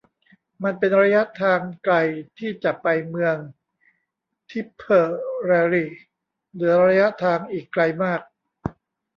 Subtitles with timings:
[0.63, 1.95] มันเป็นระยะทางไกล
[2.39, 3.35] ที่จะไปเมือง
[4.49, 5.09] ทิเพอะ
[5.45, 5.85] แรริ
[6.53, 8.21] เหลือระยะทางอีกไกลมาก